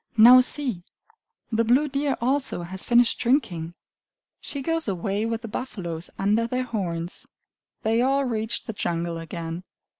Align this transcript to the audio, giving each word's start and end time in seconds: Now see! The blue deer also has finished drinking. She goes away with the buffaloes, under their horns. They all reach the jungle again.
Now 0.17 0.41
see! 0.41 0.81
The 1.51 1.63
blue 1.63 1.87
deer 1.87 2.17
also 2.19 2.63
has 2.63 2.83
finished 2.83 3.19
drinking. 3.19 3.75
She 4.39 4.63
goes 4.63 4.87
away 4.87 5.27
with 5.27 5.43
the 5.43 5.47
buffaloes, 5.47 6.09
under 6.17 6.47
their 6.47 6.63
horns. 6.63 7.27
They 7.83 8.01
all 8.01 8.25
reach 8.25 8.63
the 8.63 8.73
jungle 8.73 9.19
again. 9.19 9.63